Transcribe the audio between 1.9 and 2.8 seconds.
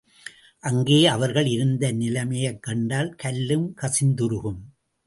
நிலைமையைக்